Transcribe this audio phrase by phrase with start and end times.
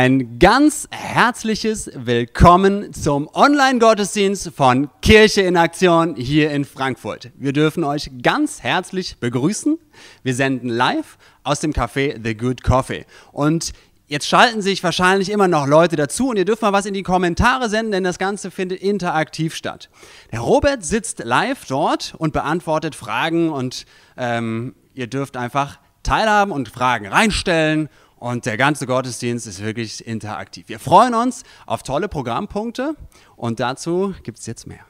[0.00, 7.32] Ein ganz herzliches Willkommen zum Online-Gottesdienst von Kirche in Aktion hier in Frankfurt.
[7.34, 9.76] Wir dürfen euch ganz herzlich begrüßen.
[10.22, 13.06] Wir senden live aus dem Café The Good Coffee.
[13.32, 13.72] Und
[14.06, 17.02] jetzt schalten sich wahrscheinlich immer noch Leute dazu und ihr dürft mal was in die
[17.02, 19.90] Kommentare senden, denn das Ganze findet interaktiv statt.
[20.30, 23.84] Der Robert sitzt live dort und beantwortet Fragen und
[24.16, 27.88] ähm, ihr dürft einfach teilhaben und Fragen reinstellen
[28.18, 30.68] und der ganze Gottesdienst ist wirklich interaktiv.
[30.68, 32.94] Wir freuen uns auf tolle Programmpunkte
[33.36, 34.84] und dazu gibt es jetzt mehr.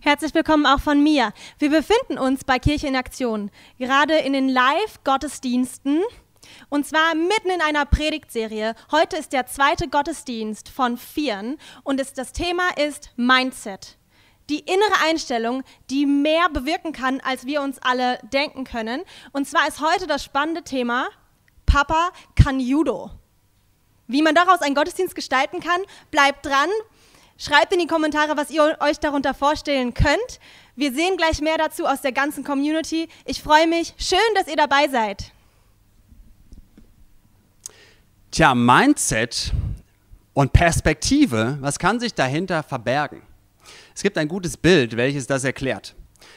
[0.00, 1.32] Herzlich willkommen auch von mir.
[1.58, 6.02] Wir befinden uns bei Kirche in Aktion, gerade in den Live-Gottesdiensten.
[6.68, 8.74] Und zwar mitten in einer Predigtserie.
[8.92, 13.96] Heute ist der zweite Gottesdienst von vieren und ist, das Thema ist Mindset.
[14.50, 19.02] Die innere Einstellung, die mehr bewirken kann, als wir uns alle denken können.
[19.32, 21.08] Und zwar ist heute das spannende Thema
[21.74, 23.10] Papa kann Judo.
[24.06, 25.80] Wie man daraus einen Gottesdienst gestalten kann,
[26.12, 26.68] bleibt dran.
[27.36, 30.38] Schreibt in die Kommentare, was ihr euch darunter vorstellen könnt.
[30.76, 33.08] Wir sehen gleich mehr dazu aus der ganzen Community.
[33.24, 33.92] Ich freue mich.
[33.98, 35.32] Schön, dass ihr dabei seid.
[38.30, 39.52] Tja, Mindset
[40.32, 43.22] und Perspektive, was kann sich dahinter verbergen?
[43.96, 45.96] Es gibt ein gutes Bild, welches das erklärt.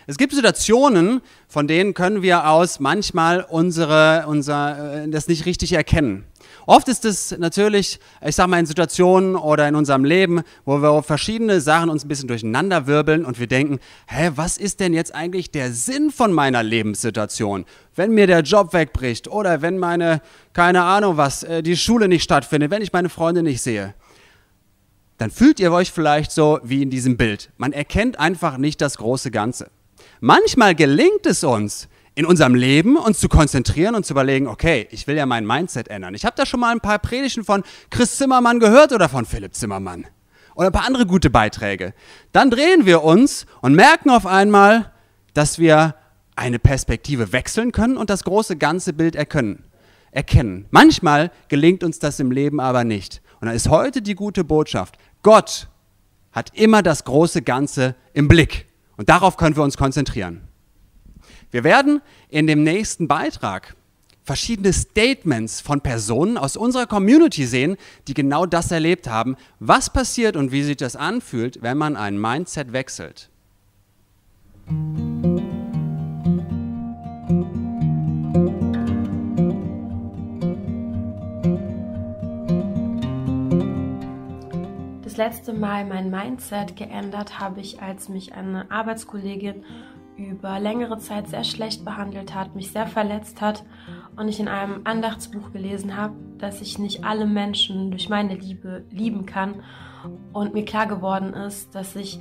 [0.09, 1.19] Es gibt Situationen,
[1.49, 6.23] von denen können wir aus manchmal unsere, unser, äh, das nicht richtig erkennen.
[6.65, 11.03] Oft ist es natürlich, ich sag mal, in Situationen oder in unserem Leben, wo wir
[11.03, 15.13] verschiedene Sachen uns ein bisschen durcheinander wirbeln und wir denken, hä, was ist denn jetzt
[15.13, 17.65] eigentlich der Sinn von meiner Lebenssituation?
[17.93, 20.21] Wenn mir der Job wegbricht oder wenn meine,
[20.53, 23.93] keine Ahnung was, äh, die Schule nicht stattfindet, wenn ich meine Freunde nicht sehe
[25.19, 27.49] dann fühlt ihr euch vielleicht so wie in diesem Bild.
[27.57, 29.71] Man erkennt einfach nicht das große Ganze.
[30.19, 35.05] Manchmal gelingt es uns, in unserem Leben uns zu konzentrieren und zu überlegen, okay, ich
[35.05, 36.15] will ja mein Mindset ändern.
[36.15, 39.53] Ich habe da schon mal ein paar Predigten von Chris Zimmermann gehört oder von Philipp
[39.53, 40.07] Zimmermann
[40.55, 41.93] oder ein paar andere gute Beiträge.
[42.31, 44.91] Dann drehen wir uns und merken auf einmal,
[45.35, 45.93] dass wir
[46.35, 49.63] eine Perspektive wechseln können und das große ganze Bild erkennen.
[50.09, 50.65] erkennen.
[50.71, 53.21] Manchmal gelingt uns das im Leben aber nicht.
[53.39, 54.97] Und da ist heute die gute Botschaft.
[55.21, 55.67] Gott
[56.31, 58.65] hat immer das große Ganze im Blick.
[58.97, 60.41] Und darauf können wir uns konzentrieren.
[61.51, 63.75] Wir werden in dem nächsten Beitrag
[64.23, 67.77] verschiedene Statements von Personen aus unserer Community sehen,
[68.09, 69.37] die genau das erlebt haben.
[69.59, 73.29] Was passiert und wie sich das anfühlt, wenn man ein Mindset wechselt.
[85.17, 89.63] Letzte Mal mein Mindset geändert habe ich, als mich eine Arbeitskollegin
[90.17, 93.63] über längere Zeit sehr schlecht behandelt hat, mich sehr verletzt hat
[94.15, 98.85] und ich in einem Andachtsbuch gelesen habe, dass ich nicht alle Menschen durch meine Liebe
[98.89, 99.61] lieben kann
[100.33, 102.19] und mir klar geworden ist, dass ich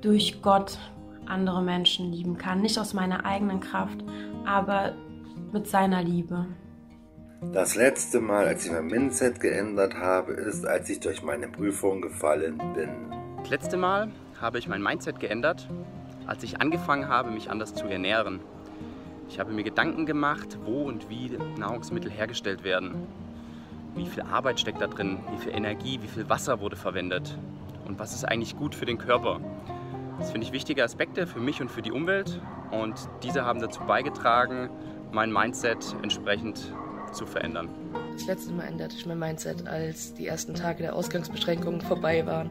[0.00, 0.78] durch Gott
[1.26, 3.98] andere Menschen lieben kann, nicht aus meiner eigenen Kraft,
[4.46, 4.94] aber
[5.52, 6.46] mit seiner Liebe.
[7.40, 12.00] Das letzte Mal, als ich mein Mindset geändert habe, ist, als ich durch meine Prüfung
[12.00, 12.88] gefallen bin.
[13.38, 14.10] Das letzte Mal
[14.40, 15.68] habe ich mein Mindset geändert,
[16.26, 18.40] als ich angefangen habe, mich anders zu ernähren.
[19.28, 23.06] Ich habe mir Gedanken gemacht, wo und wie Nahrungsmittel hergestellt werden.
[23.94, 27.38] Wie viel Arbeit steckt da drin, wie viel Energie, wie viel Wasser wurde verwendet
[27.86, 29.40] und was ist eigentlich gut für den Körper.
[30.18, 32.40] Das finde ich wichtige Aspekte für mich und für die Umwelt
[32.72, 34.70] und diese haben dazu beigetragen,
[35.12, 36.74] mein Mindset entsprechend
[37.12, 37.68] zu verändern.
[38.12, 42.50] Das letzte Mal änderte ich mein Mindset, als die ersten Tage der Ausgangsbeschränkungen vorbei waren,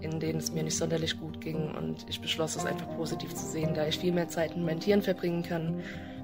[0.00, 3.46] in denen es mir nicht sonderlich gut ging und ich beschloss, es einfach positiv zu
[3.46, 5.82] sehen, da ich viel mehr Zeit mit meinen Tieren verbringen kann,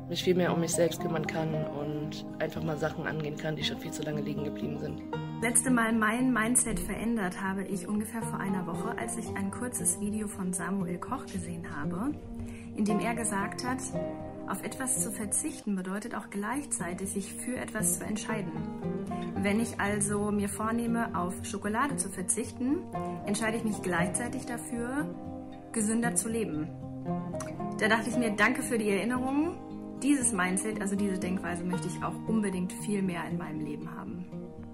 [0.08, 3.64] mich viel mehr um mich selbst kümmern kann und einfach mal Sachen angehen kann, die
[3.64, 5.02] schon viel zu lange liegen geblieben sind.
[5.40, 10.00] Letzte Mal mein Mindset verändert habe ich ungefähr vor einer Woche, als ich ein kurzes
[10.00, 12.12] Video von Samuel Koch gesehen habe,
[12.76, 13.78] in dem er gesagt hat,
[14.48, 18.52] auf etwas zu verzichten bedeutet auch gleichzeitig sich für etwas zu entscheiden.
[19.36, 22.78] Wenn ich also mir vornehme, auf Schokolade zu verzichten,
[23.26, 25.06] entscheide ich mich gleichzeitig dafür,
[25.72, 26.68] gesünder zu leben.
[27.78, 29.58] Da dachte ich mir, danke für die Erinnerung.
[30.02, 34.24] Dieses Mindset, also diese Denkweise möchte ich auch unbedingt viel mehr in meinem Leben haben.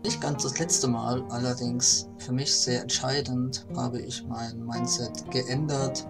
[0.04, 6.06] Nicht ganz das letzte Mal, allerdings für mich sehr entscheidend habe ich mein Mindset geändert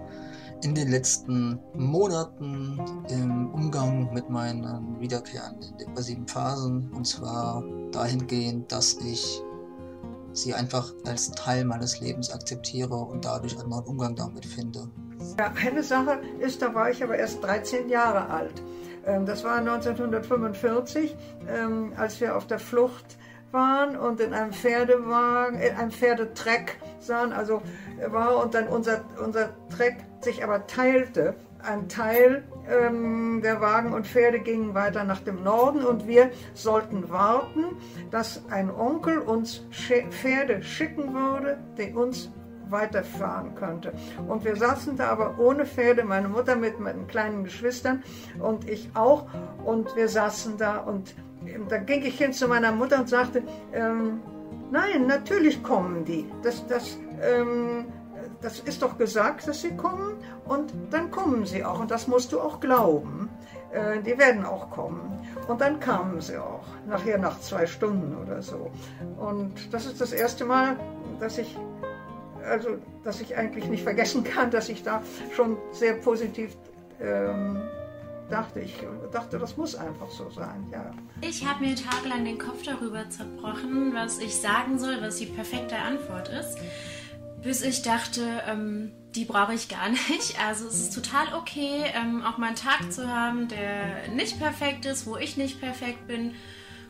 [0.63, 2.79] in den letzten Monaten
[3.09, 6.91] im Umgang mit meinen wiederkehrenden depressiven Phasen.
[6.93, 9.43] Und zwar dahingehend, dass ich
[10.33, 14.89] sie einfach als Teil meines Lebens akzeptiere und dadurch einen neuen Umgang damit finde.
[15.39, 18.63] Ja, eine Sache ist, da war ich aber erst 13 Jahre alt.
[19.07, 21.17] Ähm, das war 1945,
[21.49, 23.19] ähm, als wir auf der Flucht
[23.53, 27.63] waren und in einem Pferdewagen, in einem Pferdetreck sahen, also
[28.09, 31.35] war und dann unser, unser Treck sich aber teilte.
[31.63, 37.11] Ein Teil ähm, der Wagen und Pferde gingen weiter nach dem Norden und wir sollten
[37.11, 37.77] warten,
[38.11, 42.31] dass ein Onkel uns Pferde schicken würde, die uns
[42.71, 43.93] weiterfahren könnte.
[44.29, 48.03] Und wir saßen da aber ohne Pferde, meine Mutter mit meinen kleinen Geschwistern
[48.39, 49.27] und ich auch.
[49.65, 51.15] Und wir saßen da und
[51.69, 53.43] da ging ich hin zu meiner Mutter und sagte,
[53.73, 54.21] ähm,
[54.71, 56.27] nein, natürlich kommen die.
[56.43, 57.87] Das, das, ähm,
[58.41, 60.17] das ist doch gesagt, dass sie kommen
[60.47, 61.81] und dann kommen sie auch.
[61.81, 63.29] Und das musst du auch glauben.
[63.73, 65.01] Äh, die werden auch kommen.
[65.49, 68.71] Und dann kamen sie auch, nachher nach zwei Stunden oder so.
[69.19, 70.77] Und das ist das erste Mal,
[71.19, 71.57] dass ich,
[72.45, 72.71] also,
[73.05, 75.03] dass ich eigentlich nicht vergessen kann, dass ich da
[75.35, 76.57] schon sehr positiv
[77.01, 77.61] ähm,
[78.31, 78.75] dachte ich
[79.13, 80.93] dachte, das muss einfach so sein, ja.
[81.21, 85.77] Ich habe mir tagelang den Kopf darüber zerbrochen, was ich sagen soll, was die perfekte
[85.77, 86.59] Antwort ist,
[87.43, 90.37] bis ich dachte, ähm, die brauche ich gar nicht.
[90.47, 94.87] Also es ist total okay, ähm, auch mal einen Tag zu haben, der nicht perfekt
[94.87, 96.35] ist, wo ich nicht perfekt bin.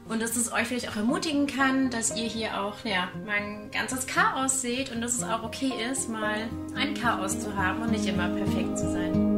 [0.08, 4.06] Und dass es euch vielleicht auch ermutigen kann, dass ihr hier auch ja, mein ganzes
[4.06, 8.06] Chaos seht und dass es auch okay ist, mal ein Chaos zu haben und nicht
[8.06, 9.29] immer perfekt zu sein.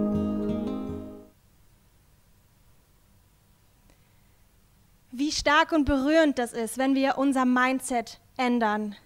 [5.22, 8.96] Wie stark und berührend das ist, wenn wir unser Mindset ändern.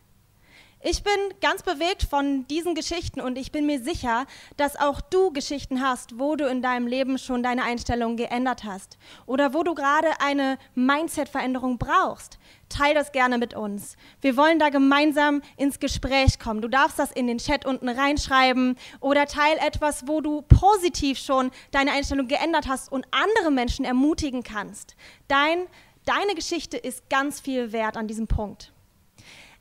[0.80, 4.24] Ich bin ganz bewegt von diesen Geschichten und ich bin mir sicher,
[4.56, 8.96] dass auch du Geschichten hast, wo du in deinem Leben schon deine Einstellung geändert hast
[9.26, 12.38] oder wo du gerade eine Mindset-Veränderung brauchst.
[12.70, 13.96] Teil das gerne mit uns.
[14.22, 16.62] Wir wollen da gemeinsam ins Gespräch kommen.
[16.62, 21.50] Du darfst das in den Chat unten reinschreiben oder teil etwas, wo du positiv schon
[21.72, 24.96] deine Einstellung geändert hast und andere Menschen ermutigen kannst.
[25.28, 25.66] Dein
[26.06, 28.72] Deine Geschichte ist ganz viel wert an diesem Punkt.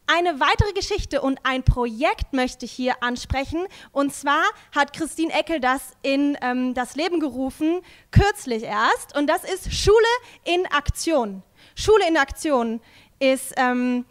[0.05, 3.65] Eine weitere Geschichte und ein Projekt möchte ich hier ansprechen.
[3.91, 4.43] Und zwar
[4.73, 7.81] hat Christine Eckel das in ähm, das Leben gerufen,
[8.11, 9.17] kürzlich erst.
[9.17, 9.97] Und das ist Schule
[10.43, 11.41] in Aktion.
[11.73, 12.79] Schule in Aktion
[13.17, 14.05] ist ähm,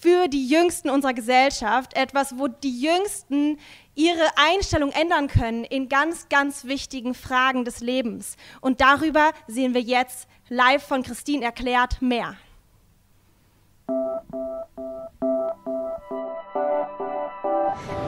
[0.00, 3.58] für die Jüngsten unserer Gesellschaft etwas, wo die Jüngsten
[3.98, 8.36] ihre Einstellung ändern können in ganz, ganz wichtigen Fragen des Lebens.
[8.60, 12.36] Und darüber sehen wir jetzt live von Christine erklärt mehr.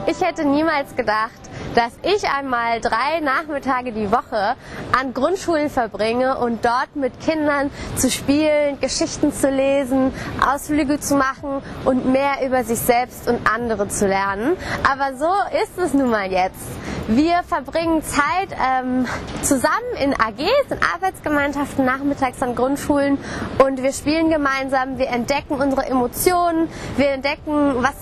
[0.07, 1.31] Ich hätte niemals gedacht,
[1.75, 4.55] dass ich einmal drei Nachmittage die Woche
[4.97, 10.13] an Grundschulen verbringe und dort mit Kindern zu spielen, Geschichten zu lesen,
[10.45, 14.57] Ausflüge zu machen und mehr über sich selbst und andere zu lernen.
[14.89, 15.31] Aber so
[15.63, 16.67] ist es nun mal jetzt.
[17.07, 19.05] Wir verbringen Zeit ähm,
[19.41, 19.71] zusammen
[20.01, 23.17] in AGs, in Arbeitsgemeinschaften, nachmittags an Grundschulen
[23.65, 27.95] und wir spielen gemeinsam, wir entdecken unsere Emotionen, wir entdecken, was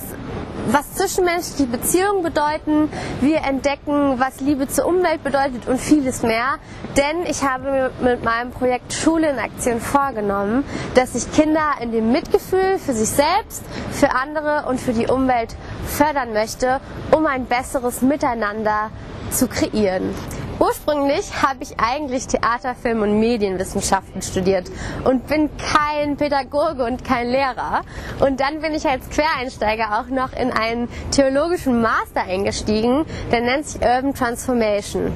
[0.71, 2.89] was zwischenmenschliche Beziehungen bedeuten.
[3.21, 6.57] Wir entdecken, was Liebe zur Umwelt bedeutet und vieles mehr.
[6.95, 10.63] Denn ich habe mir mit meinem Projekt Schule in Aktion vorgenommen,
[10.95, 15.55] dass ich Kinder in dem Mitgefühl für sich selbst, für andere und für die Umwelt
[15.85, 16.79] fördern möchte,
[17.11, 18.91] um ein besseres Miteinander
[19.31, 20.13] zu kreieren.
[20.59, 24.69] Ursprünglich habe ich eigentlich Theater, Film und Medienwissenschaften studiert
[25.05, 27.81] und bin kein Pädagoge und kein Lehrer.
[28.19, 33.67] Und dann bin ich als Quereinsteiger auch noch in einen theologischen Master eingestiegen, der nennt
[33.67, 35.13] sich Urban Transformation.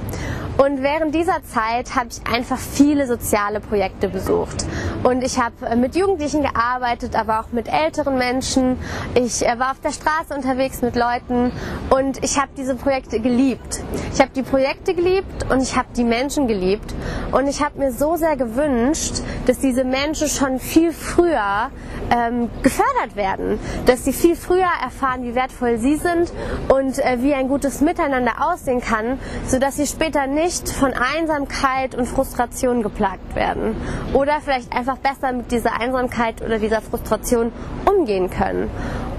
[0.57, 4.65] Und während dieser Zeit habe ich einfach viele soziale Projekte besucht.
[5.03, 8.77] Und ich habe äh, mit Jugendlichen gearbeitet, aber auch mit älteren Menschen.
[9.15, 11.51] Ich äh, war auf der Straße unterwegs mit Leuten
[11.93, 13.83] und ich habe diese Projekte geliebt.
[14.15, 16.91] Ich habe die Projekte geliebt und ich habe die Menschen geliebt.
[17.31, 21.69] Und ich habe mir so sehr gewünscht, dass diese Menschen schon viel früher
[22.09, 26.33] ähm, gefördert werden, dass sie viel früher erfahren, wie wertvoll sie sind
[26.67, 32.07] und äh, wie ein gutes Miteinander aussehen kann, sodass sie später nicht von Einsamkeit und
[32.07, 33.75] Frustration geplagt werden
[34.13, 37.51] oder vielleicht einfach besser mit dieser Einsamkeit oder dieser Frustration
[37.85, 38.71] umgehen können.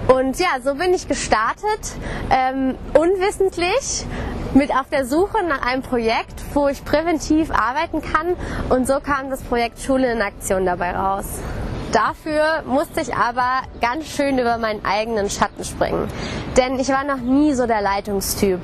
[0.09, 1.81] Und ja, so bin ich gestartet,
[2.31, 4.05] ähm, unwissentlich,
[4.55, 8.37] mit auf der Suche nach einem Projekt, wo ich präventiv arbeiten kann.
[8.69, 11.25] Und so kam das Projekt Schule in Aktion dabei raus.
[11.95, 16.09] Dafür musste ich aber ganz schön über meinen eigenen Schatten springen.
[16.57, 18.59] Denn ich war noch nie so der Leitungstyp.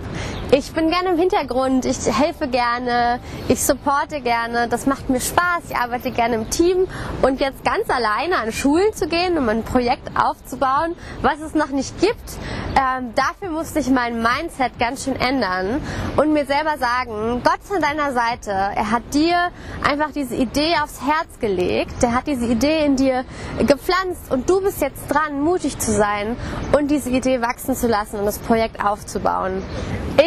[0.51, 5.71] Ich bin gerne im Hintergrund, ich helfe gerne, ich supporte gerne, das macht mir Spaß,
[5.71, 6.89] ich arbeite gerne im Team
[7.23, 11.69] und jetzt ganz alleine an Schulen zu gehen, um ein Projekt aufzubauen, was es noch
[11.69, 12.37] nicht gibt,
[12.77, 15.83] ähm, dafür musste ich mein Mindset ganz schön ändern
[16.17, 18.51] und mir selber sagen, Gott ist an deiner Seite.
[18.51, 19.51] Er hat dir
[19.83, 22.03] einfach diese Idee aufs Herz gelegt.
[22.03, 23.20] Der hat diese Idee in dir
[23.59, 26.37] gepflanzt und du bist jetzt dran, mutig zu sein
[26.77, 29.63] und diese Idee wachsen zu lassen und das Projekt aufzubauen.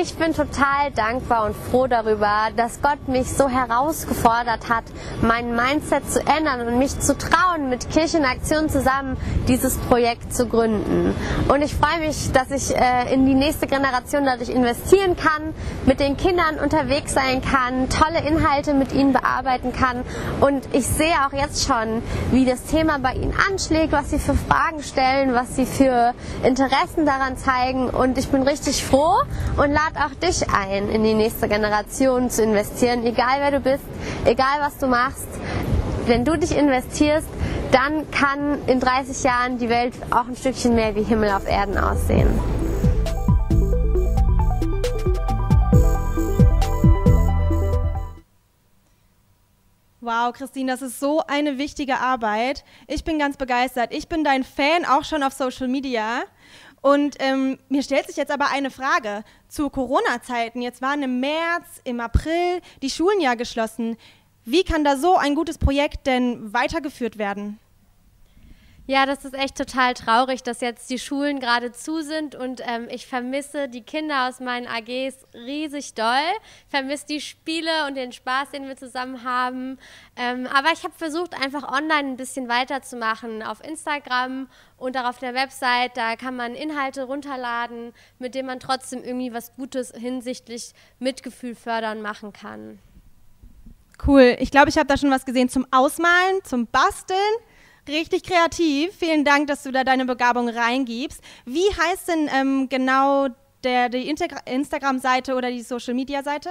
[0.02, 4.86] Ich bin total dankbar und froh darüber, dass Gott mich so herausgefordert hat,
[5.22, 10.34] mein Mindset zu ändern und mich zu trauen, mit Kirche in Aktion zusammen dieses Projekt
[10.34, 11.14] zu gründen.
[11.48, 15.54] Und ich freue mich, dass ich äh, in die nächste Generation dadurch investieren kann,
[15.86, 20.04] mit den Kindern unterwegs sein kann, tolle Inhalte mit ihnen bearbeiten kann.
[20.42, 24.34] Und ich sehe auch jetzt schon, wie das Thema bei ihnen anschlägt, was sie für
[24.34, 26.14] Fragen stellen, was sie für
[26.44, 27.90] Interessen daran zeigen.
[27.90, 29.22] Und ich bin richtig froh
[29.58, 33.84] und lade auch dich ein, in die nächste Generation zu investieren, egal wer du bist,
[34.26, 35.28] egal was du machst.
[36.06, 37.28] Wenn du dich investierst,
[37.72, 41.78] dann kann in 30 Jahren die Welt auch ein Stückchen mehr wie Himmel auf Erden
[41.78, 42.28] aussehen.
[50.04, 52.66] Wow, Christine, das ist so eine wichtige Arbeit.
[52.88, 53.94] Ich bin ganz begeistert.
[53.94, 56.24] Ich bin dein Fan, auch schon auf Social Media.
[56.82, 60.62] Und ähm, mir stellt sich jetzt aber eine Frage zu Corona-Zeiten.
[60.62, 63.96] Jetzt waren im März, im April die Schulen ja geschlossen.
[64.44, 67.58] Wie kann da so ein gutes Projekt denn weitergeführt werden?
[68.86, 72.90] Ja, das ist echt total traurig, dass jetzt die Schulen gerade zu sind und ähm,
[72.92, 76.20] ich vermisse die Kinder aus meinen AGs riesig doll.
[76.68, 79.80] Vermisse die Spiele und den Spaß, den wir zusammen haben.
[80.18, 85.20] Ähm, aber ich habe versucht, einfach online ein bisschen weiterzumachen auf Instagram und auch auf
[85.20, 85.96] der Website.
[85.96, 92.02] Da kann man Inhalte runterladen, mit denen man trotzdem irgendwie was Gutes hinsichtlich Mitgefühl fördern
[92.02, 92.80] machen kann.
[94.06, 94.36] Cool.
[94.40, 97.18] Ich glaube, ich habe da schon was gesehen zum Ausmalen, zum Basteln.
[97.88, 98.96] Richtig kreativ.
[98.98, 101.22] Vielen Dank, dass du da deine Begabung reingibst.
[101.46, 103.28] Wie heißt denn ähm, genau
[103.64, 106.50] der, die Instagram-Seite oder die Social-Media-Seite?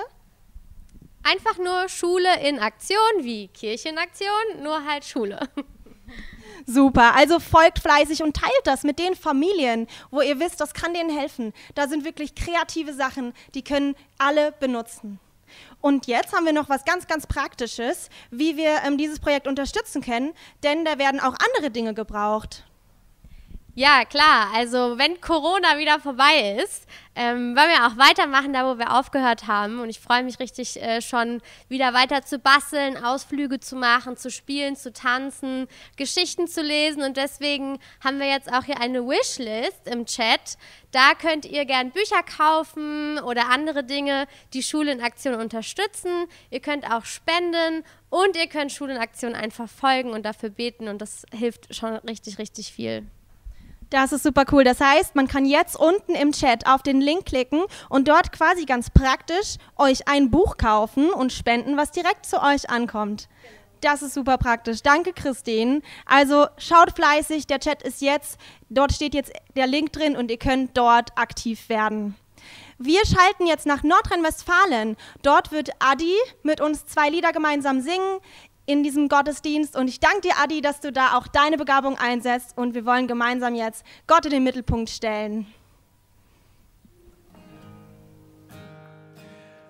[1.22, 5.38] Einfach nur Schule in Aktion, wie Kirche in Aktion, nur halt Schule.
[6.66, 10.94] Super, also folgt fleißig und teilt das mit den Familien, wo ihr wisst, das kann
[10.94, 11.52] denen helfen.
[11.74, 15.18] Da sind wirklich kreative Sachen, die können alle benutzen.
[15.80, 20.02] Und jetzt haben wir noch was ganz, ganz Praktisches, wie wir ähm, dieses Projekt unterstützen
[20.02, 20.32] können,
[20.62, 22.64] denn da werden auch andere Dinge gebraucht.
[23.74, 24.50] Ja, klar.
[24.54, 29.46] Also wenn Corona wieder vorbei ist, ähm, wollen wir auch weitermachen, da wo wir aufgehört
[29.46, 29.80] haben.
[29.80, 34.30] Und ich freue mich richtig äh, schon wieder weiter zu basteln, Ausflüge zu machen, zu
[34.30, 37.02] spielen, zu tanzen, Geschichten zu lesen.
[37.02, 40.58] Und deswegen haben wir jetzt auch hier eine Wishlist im Chat.
[40.90, 46.26] Da könnt ihr gern Bücher kaufen oder andere Dinge, die Schule in Aktion unterstützen.
[46.50, 50.88] Ihr könnt auch spenden und ihr könnt Schule in Aktion einfach folgen und dafür beten.
[50.88, 53.06] Und das hilft schon richtig, richtig viel.
[53.92, 54.64] Das ist super cool.
[54.64, 58.64] Das heißt, man kann jetzt unten im Chat auf den Link klicken und dort quasi
[58.64, 63.28] ganz praktisch euch ein Buch kaufen und spenden, was direkt zu euch ankommt.
[63.82, 64.80] Das ist super praktisch.
[64.82, 65.82] Danke, Christine.
[66.06, 68.38] Also schaut fleißig, der Chat ist jetzt,
[68.70, 72.16] dort steht jetzt der Link drin und ihr könnt dort aktiv werden.
[72.78, 74.96] Wir schalten jetzt nach Nordrhein-Westfalen.
[75.22, 78.20] Dort wird Adi mit uns zwei Lieder gemeinsam singen
[78.66, 79.76] in diesem Gottesdienst.
[79.76, 82.56] Und ich danke dir, Adi, dass du da auch deine Begabung einsetzt.
[82.56, 85.46] Und wir wollen gemeinsam jetzt Gott in den Mittelpunkt stellen.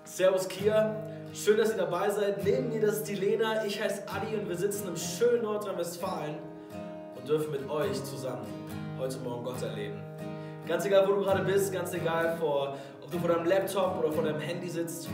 [0.04, 0.94] Servus Kia,
[1.32, 2.44] schön, dass ihr dabei seid.
[2.44, 6.36] Neben mir das ist die Lena, ich heiße Adi und wir sitzen im schönen Nordrhein-Westfalen
[7.16, 8.46] und dürfen mit euch zusammen
[8.98, 10.02] heute Morgen Gott erleben.
[10.68, 14.12] Ganz egal, wo du gerade bist, ganz egal, vor, ob du vor deinem Laptop oder
[14.12, 15.08] vor deinem Handy sitzt,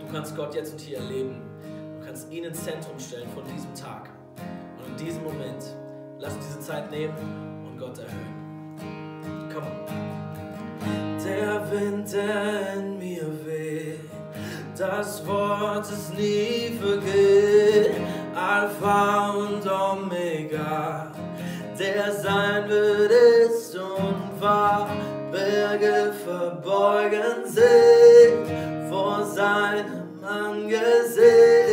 [0.00, 1.53] du kannst Gott jetzt und hier erleben
[2.14, 4.08] kannst ihn ins Zentrum stellen von diesem Tag.
[4.78, 5.64] Und in diesem Moment,
[6.20, 7.12] lass uns diese Zeit nehmen
[7.66, 9.48] und Gott erhöhen.
[9.52, 9.64] Komm.
[11.24, 13.98] Der Wind, der in mir weht,
[14.78, 17.96] das Wort ist nie vergeht.
[18.32, 21.10] Alpha und Omega,
[21.76, 24.88] der sein wird, ist und war.
[25.32, 31.63] Berge verbeugen sich vor seinem Angesicht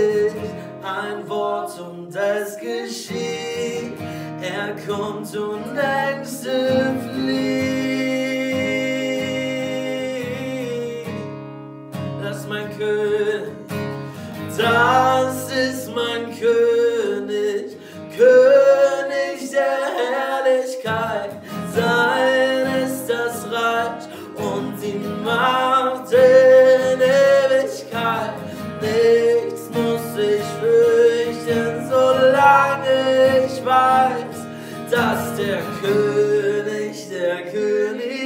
[0.99, 3.93] ein Wort und es geschieht.
[4.41, 7.61] Er kommt und Ängste fliehen.
[12.21, 13.51] Das ist mein König,
[14.57, 17.77] das ist mein König,
[18.17, 21.31] König der Herrlichkeit.
[21.73, 24.05] Sein ist das Reich
[24.35, 26.40] und die Macht in
[33.71, 38.20] weiß, dass der König der Könige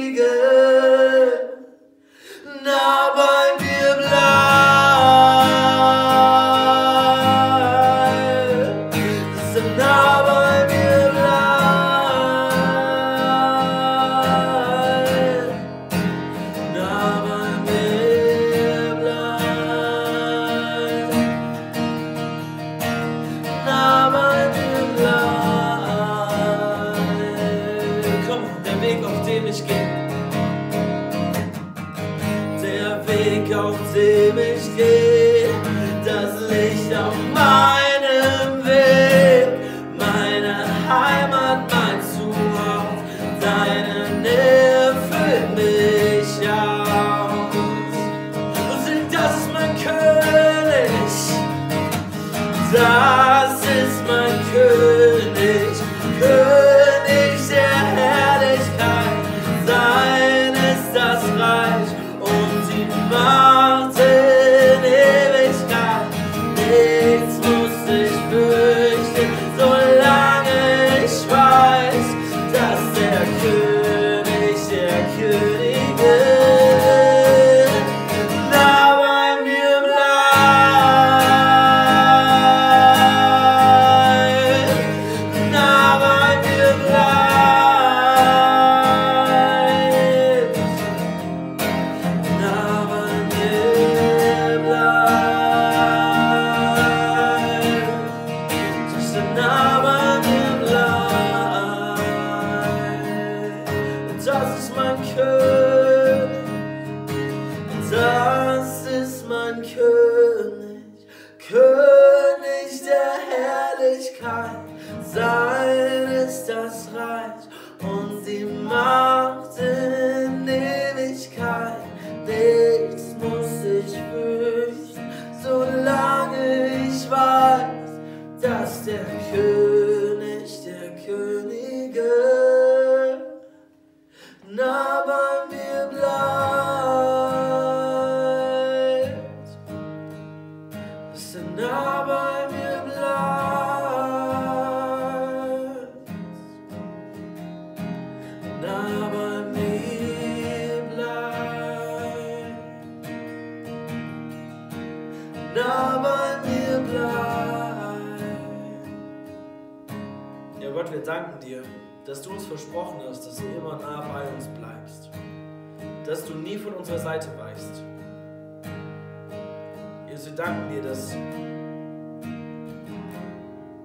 [170.16, 171.14] Jesus, wir danken dir, dass,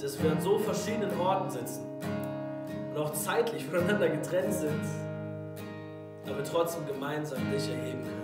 [0.02, 1.84] dass wir an so verschiedenen Orten sitzen
[2.90, 4.82] und auch zeitlich voneinander getrennt sind,
[6.26, 8.21] aber trotzdem gemeinsam dich erheben können.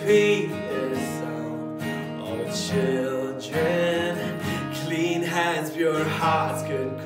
[0.00, 4.40] Peter's on all children.
[4.74, 6.98] Clean hands, pure hearts, good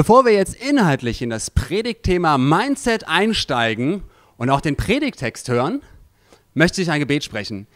[0.00, 4.02] Bevor wir jetzt inhaltlich in das Predigtthema Mindset einsteigen
[4.38, 5.82] und auch den Predigtext hören,
[6.54, 7.66] möchte ich ein Gebet sprechen.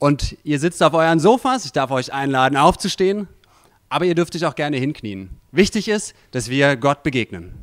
[0.00, 3.28] Und ihr sitzt auf euren Sofas, ich darf euch einladen, aufzustehen,
[3.90, 5.30] aber ihr dürft euch auch gerne hinknien.
[5.52, 7.54] Wichtig ist, dass wir Gott begegnen.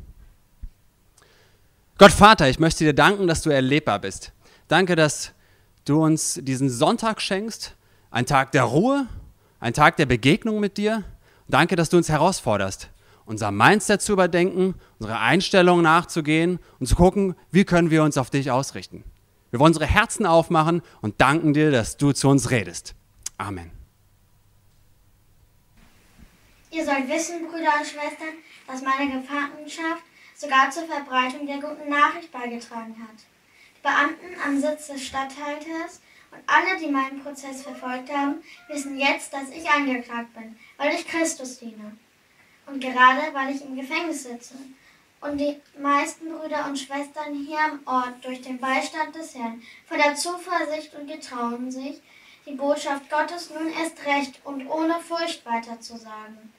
[1.98, 4.32] Gott Vater, ich möchte dir danken, dass du erlebbar bist.
[4.68, 5.32] Danke, dass
[5.84, 7.74] du uns diesen Sonntag schenkst,
[8.10, 9.08] ein Tag der Ruhe,
[9.60, 11.04] ein Tag der Begegnung mit dir.
[11.48, 12.88] Danke, dass du uns herausforderst,
[13.26, 18.30] unser Mindset zu überdenken, unsere Einstellung nachzugehen und zu gucken, wie können wir uns auf
[18.30, 19.04] dich ausrichten.
[19.50, 22.94] Wir wollen unsere Herzen aufmachen und danken dir, dass du zu uns redest.
[23.38, 23.70] Amen.
[26.70, 28.34] Ihr sollt wissen, Brüder und Schwestern,
[28.66, 30.02] dass meine Gefangenschaft
[30.34, 33.24] sogar zur Verbreitung der guten Nachricht beigetragen hat.
[33.76, 36.00] Die Beamten am Sitz des Statthalters
[36.32, 41.06] und alle, die meinen Prozess verfolgt haben, wissen jetzt, dass ich angeklagt bin, weil ich
[41.06, 41.96] Christus diene.
[42.66, 44.54] Und gerade weil ich im Gefängnis sitze.
[45.20, 50.14] Und die meisten Brüder und Schwestern hier am Ort durch den Beistand des Herrn voller
[50.14, 52.02] Zuversicht und getrauen sich,
[52.46, 56.52] die Botschaft Gottes nun erst recht und ohne Furcht weiterzusagen.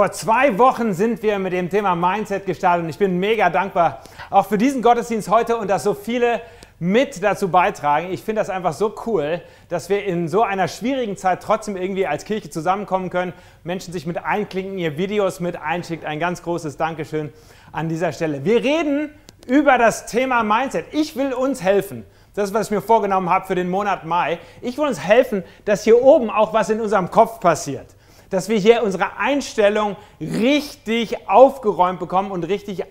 [0.00, 4.00] Vor zwei Wochen sind wir mit dem Thema Mindset gestartet und ich bin mega dankbar
[4.30, 6.40] auch für diesen Gottesdienst heute und dass so viele
[6.78, 8.10] mit dazu beitragen.
[8.10, 12.06] Ich finde das einfach so cool, dass wir in so einer schwierigen Zeit trotzdem irgendwie
[12.06, 16.06] als Kirche zusammenkommen können, Menschen sich mit einklinken, ihr Videos mit einschickt.
[16.06, 17.30] Ein ganz großes Dankeschön
[17.70, 18.42] an dieser Stelle.
[18.42, 19.10] Wir reden
[19.46, 20.86] über das Thema Mindset.
[20.92, 22.06] Ich will uns helfen.
[22.32, 24.38] Das ist, was ich mir vorgenommen habe für den Monat Mai.
[24.62, 27.88] Ich will uns helfen, dass hier oben auch was in unserem Kopf passiert
[28.30, 32.84] dass wir hier unsere Einstellung richtig aufgeräumt bekommen und richtig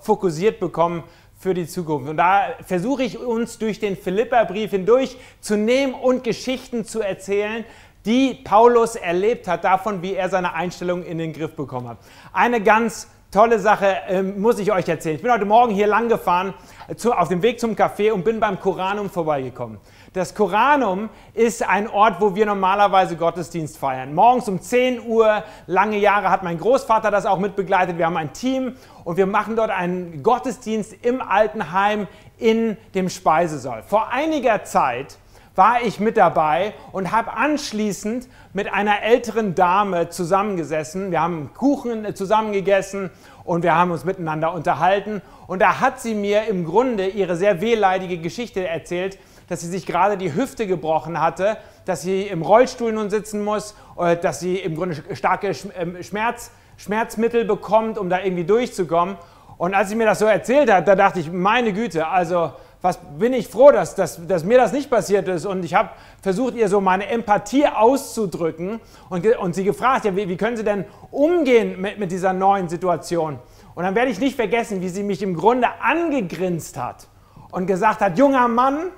[0.00, 1.04] fokussiert bekommen
[1.38, 2.10] für die Zukunft.
[2.10, 7.64] Und da versuche ich uns durch den Philipperbrief hindurch zu nehmen und Geschichten zu erzählen,
[8.04, 11.98] die Paulus erlebt hat, davon, wie er seine Einstellung in den Griff bekommen hat.
[12.32, 15.16] Eine ganz tolle Sache, ähm, muss ich euch erzählen.
[15.16, 16.52] Ich bin heute Morgen hier lang gefahren,
[16.88, 19.78] äh, zu, auf dem Weg zum Café und bin beim Koranum vorbeigekommen.
[20.12, 24.12] Das Koranum ist ein Ort, wo wir normalerweise Gottesdienst feiern.
[24.12, 27.96] Morgens um 10 Uhr, lange Jahre hat mein Großvater das auch mitbegleitet.
[27.96, 33.84] Wir haben ein Team und wir machen dort einen Gottesdienst im Altenheim in dem Speisesaal.
[33.84, 35.16] Vor einiger Zeit
[35.54, 41.12] war ich mit dabei und habe anschließend mit einer älteren Dame zusammengesessen.
[41.12, 43.10] Wir haben Kuchen zusammen gegessen
[43.44, 45.22] und wir haben uns miteinander unterhalten.
[45.46, 49.18] Und da hat sie mir im Grunde ihre sehr wehleidige Geschichte erzählt,
[49.50, 53.74] dass sie sich gerade die Hüfte gebrochen hatte, dass sie im Rollstuhl nun sitzen muss,
[53.98, 59.16] äh, dass sie im Grunde starke ähm, Schmerz, Schmerzmittel bekommt, um da irgendwie durchzukommen.
[59.58, 62.98] Und als sie mir das so erzählt hat, da dachte ich, meine Güte, also was
[63.18, 65.44] bin ich froh, dass, dass, dass mir das nicht passiert ist.
[65.46, 65.90] Und ich habe
[66.22, 70.64] versucht, ihr so meine Empathie auszudrücken und, und sie gefragt, ja, wie, wie können Sie
[70.64, 73.40] denn umgehen mit, mit dieser neuen Situation?
[73.74, 77.08] Und dann werde ich nicht vergessen, wie sie mich im Grunde angegrinst hat
[77.50, 78.92] und gesagt hat, junger Mann,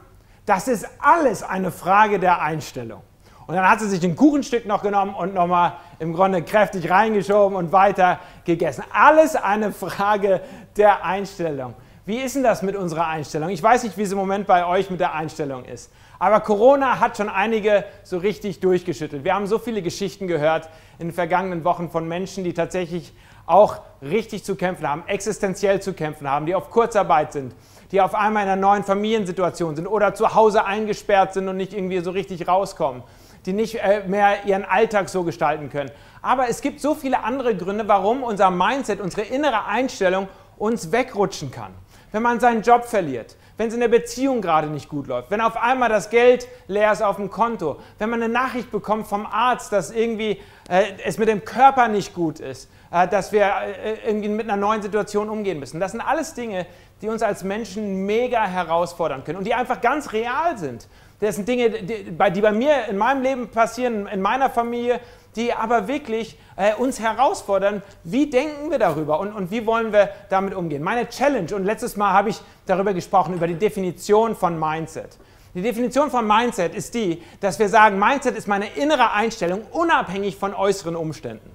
[0.46, 3.02] das ist alles eine Frage der Einstellung.
[3.46, 7.56] Und dann hat sie sich ein Kuchenstück noch genommen und nochmal im Grunde kräftig reingeschoben
[7.56, 8.84] und weiter gegessen.
[8.92, 10.40] Alles eine Frage
[10.76, 11.74] der Einstellung.
[12.04, 13.50] Wie ist denn das mit unserer Einstellung?
[13.50, 15.92] Ich weiß nicht, wie es im Moment bei euch mit der Einstellung ist.
[16.18, 19.24] Aber Corona hat schon einige so richtig durchgeschüttelt.
[19.24, 23.12] Wir haben so viele Geschichten gehört in den vergangenen Wochen von Menschen, die tatsächlich
[23.46, 27.54] auch richtig zu kämpfen haben, existenziell zu kämpfen haben, die auf Kurzarbeit sind,
[27.92, 31.74] die auf einmal in einer neuen Familiensituation sind oder zu Hause eingesperrt sind und nicht
[31.74, 33.02] irgendwie so richtig rauskommen,
[33.46, 35.90] die nicht äh, mehr ihren Alltag so gestalten können.
[36.22, 41.50] Aber es gibt so viele andere Gründe, warum unser Mindset, unsere innere Einstellung uns wegrutschen
[41.50, 41.74] kann
[42.12, 45.40] wenn man seinen Job verliert, wenn es in der Beziehung gerade nicht gut läuft, wenn
[45.40, 49.26] auf einmal das Geld leer ist auf dem Konto, wenn man eine Nachricht bekommt vom
[49.26, 53.94] Arzt, dass irgendwie äh, es mit dem Körper nicht gut ist, äh, dass wir äh,
[54.06, 55.80] irgendwie mit einer neuen Situation umgehen müssen.
[55.80, 56.66] Das sind alles Dinge,
[57.02, 60.88] die uns als Menschen mega herausfordern können und die einfach ganz real sind.
[61.20, 65.00] Das sind Dinge, die, die bei mir in meinem Leben passieren, in meiner Familie,
[65.34, 70.10] die aber wirklich äh, uns herausfordern, wie denken wir darüber und, und wie wollen wir
[70.30, 70.82] damit umgehen.
[70.82, 75.18] Meine Challenge, und letztes Mal habe ich darüber gesprochen, über die Definition von Mindset.
[75.54, 80.36] Die Definition von Mindset ist die, dass wir sagen, Mindset ist meine innere Einstellung unabhängig
[80.36, 81.50] von äußeren Umständen.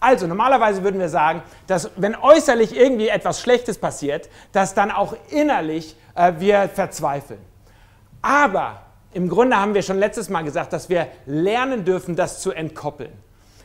[0.00, 5.14] Also normalerweise würden wir sagen, dass wenn äußerlich irgendwie etwas Schlechtes passiert, dass dann auch
[5.28, 7.40] innerlich äh, wir verzweifeln.
[8.22, 8.80] Aber
[9.12, 13.12] im Grunde haben wir schon letztes Mal gesagt, dass wir lernen dürfen, das zu entkoppeln.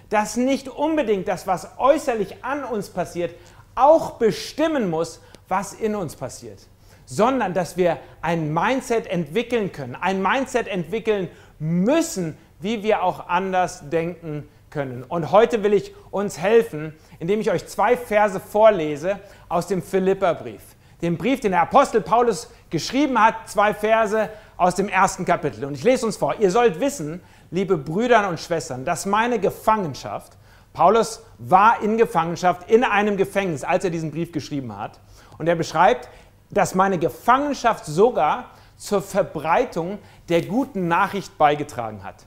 [0.09, 3.33] Dass nicht unbedingt das, was äußerlich an uns passiert,
[3.75, 6.59] auch bestimmen muss, was in uns passiert,
[7.05, 13.89] sondern dass wir ein Mindset entwickeln können, ein Mindset entwickeln müssen, wie wir auch anders
[13.89, 15.03] denken können.
[15.03, 20.61] Und heute will ich uns helfen, indem ich euch zwei Verse vorlese aus dem Philipperbrief.
[21.01, 25.65] Dem Brief, den der Apostel Paulus geschrieben hat, zwei Verse aus dem ersten Kapitel.
[25.65, 26.35] Und ich lese uns vor.
[26.39, 30.33] Ihr sollt wissen, liebe Brüder und Schwestern, dass meine Gefangenschaft,
[30.73, 34.99] Paulus war in Gefangenschaft in einem Gefängnis, als er diesen Brief geschrieben hat.
[35.37, 36.09] Und er beschreibt,
[36.51, 42.25] dass meine Gefangenschaft sogar zur Verbreitung der guten Nachricht beigetragen hat.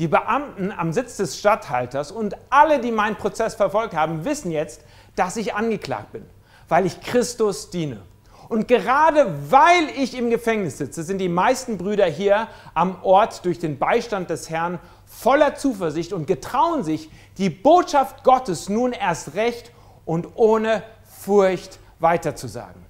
[0.00, 4.82] Die Beamten am Sitz des Statthalters und alle, die meinen Prozess verfolgt haben, wissen jetzt,
[5.14, 6.24] dass ich angeklagt bin,
[6.70, 8.00] weil ich Christus diene.
[8.48, 13.58] Und gerade weil ich im Gefängnis sitze, sind die meisten Brüder hier am Ort durch
[13.58, 19.70] den Beistand des Herrn voller Zuversicht und getrauen sich, die Botschaft Gottes nun erst recht
[20.06, 20.82] und ohne
[21.20, 22.86] Furcht weiterzusagen.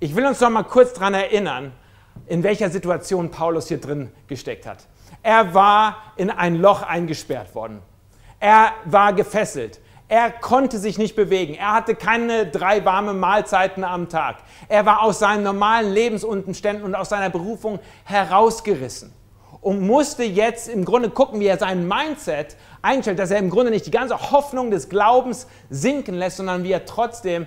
[0.00, 1.70] Ich will uns noch mal kurz daran erinnern,
[2.26, 4.78] in welcher Situation Paulus hier drin gesteckt hat.
[5.24, 7.80] Er war in ein Loch eingesperrt worden.
[8.40, 9.80] Er war gefesselt.
[10.06, 11.54] Er konnte sich nicht bewegen.
[11.54, 14.36] Er hatte keine drei warme Mahlzeiten am Tag.
[14.68, 19.14] Er war aus seinen normalen Lebensumständen und aus seiner Berufung herausgerissen
[19.62, 23.70] und musste jetzt im Grunde gucken, wie er sein Mindset einstellt, dass er im Grunde
[23.70, 27.46] nicht die ganze Hoffnung des Glaubens sinken lässt, sondern wie er trotzdem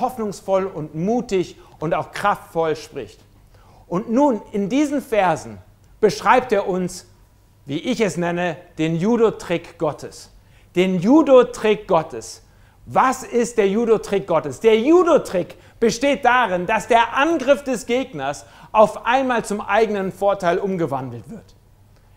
[0.00, 3.20] hoffnungsvoll und mutig und auch kraftvoll spricht.
[3.86, 5.58] Und nun in diesen Versen
[6.00, 7.04] beschreibt er uns,
[7.68, 10.32] wie ich es nenne, den Judo-Trick Gottes
[10.78, 12.44] den Judo-Trick Gottes.
[12.86, 14.60] Was ist der Judo-Trick Gottes?
[14.60, 21.28] Der Judo-Trick besteht darin, dass der Angriff des Gegners auf einmal zum eigenen Vorteil umgewandelt
[21.28, 21.56] wird.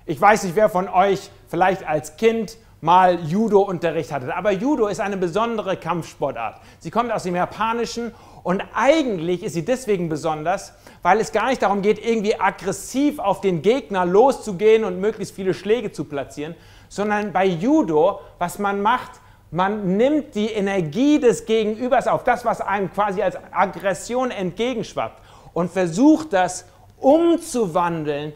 [0.06, 5.00] Ich weiß nicht, wer von euch vielleicht als Kind mal Judo-Unterricht hatte, aber Judo ist
[5.00, 6.62] eine besondere Kampfsportart.
[6.80, 11.62] Sie kommt aus dem Japanischen und eigentlich ist sie deswegen besonders, weil es gar nicht
[11.62, 16.56] darum geht, irgendwie aggressiv auf den Gegner loszugehen und möglichst viele Schläge zu platzieren,
[16.90, 19.22] sondern bei Judo, was man macht,
[19.54, 25.22] Man nimmt die Energie des Gegenübers auf, das, was einem quasi als Aggression entgegenschwappt,
[25.54, 26.66] und versucht das
[26.98, 28.32] umzuwandeln,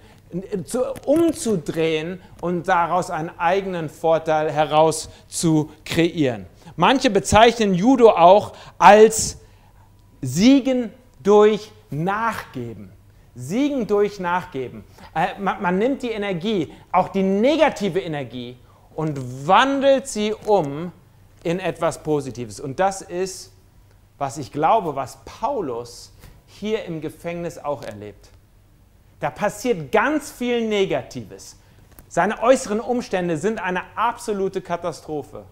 [0.66, 6.48] zu, umzudrehen und daraus einen eigenen Vorteil heraus zu kreieren.
[6.76, 9.38] Manche bezeichnen Judo auch als
[10.22, 12.92] Siegen durch Nachgeben.
[13.36, 14.84] Siegen durch Nachgeben.
[15.14, 18.58] Äh, man, man nimmt die Energie, auch die negative Energie,
[18.96, 20.92] und wandelt sie um
[21.44, 22.60] in etwas Positives.
[22.60, 23.52] Und das ist,
[24.18, 26.14] was ich glaube, was Paulus
[26.48, 28.30] hier im Gefängnis auch erlebt.
[29.20, 31.58] Da passiert ganz viel Negatives.
[32.08, 35.44] Seine äußeren Umstände sind eine absolute Katastrophe.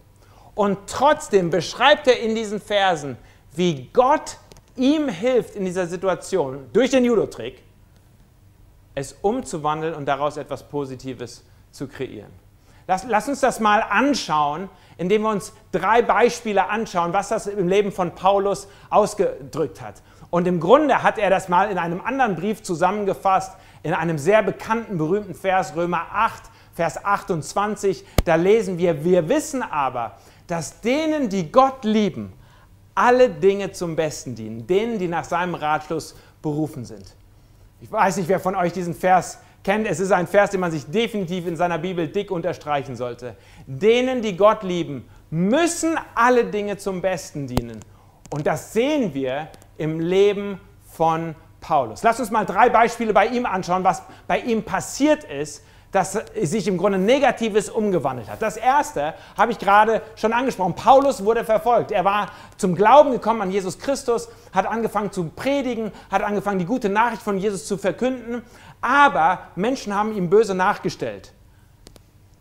[0.56, 3.18] Und trotzdem beschreibt er in diesen Versen,
[3.52, 4.38] wie Gott
[4.76, 7.62] ihm hilft in dieser Situation durch den Judo-Trick,
[8.96, 12.32] es umzuwandeln und daraus etwas Positives zu kreieren.
[12.88, 17.68] Lass, lass, uns das mal anschauen, indem wir uns drei Beispiele anschauen, was das im
[17.68, 20.02] Leben von Paulus ausgedrückt hat.
[20.30, 24.44] Und im Grunde hat er das mal in einem anderen Brief zusammengefasst, in einem sehr
[24.44, 28.06] bekannten, berühmten Vers, Römer 8, Vers 28.
[28.26, 32.34] Da lesen wir, wir wissen aber, dass denen, die Gott lieben,
[32.96, 37.16] alle Dinge zum Besten dienen, denen, die nach seinem Ratschluss berufen sind.
[37.82, 39.88] Ich weiß nicht, wer von euch diesen Vers kennt.
[39.88, 43.36] Es ist ein Vers, den man sich definitiv in seiner Bibel dick unterstreichen sollte.
[43.66, 47.80] Denen, die Gott lieben, müssen alle Dinge zum Besten dienen.
[48.30, 50.60] Und das sehen wir im Leben
[50.92, 52.04] von Paulus.
[52.04, 56.68] Lass uns mal drei Beispiele bei ihm anschauen, was bei ihm passiert ist, dass sich
[56.68, 58.42] im Grunde Negatives umgewandelt hat.
[58.42, 60.74] Das erste habe ich gerade schon angesprochen.
[60.74, 61.92] Paulus wurde verfolgt.
[61.92, 66.66] Er war zum Glauben gekommen an Jesus Christus, hat angefangen zu predigen, hat angefangen, die
[66.66, 68.42] gute Nachricht von Jesus zu verkünden.
[68.82, 71.32] Aber Menschen haben ihm böse nachgestellt.